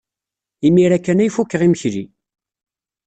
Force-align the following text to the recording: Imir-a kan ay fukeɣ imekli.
Imir-a 0.67 0.99
kan 0.99 1.21
ay 1.23 1.31
fukeɣ 1.35 1.61
imekli. 1.65 2.03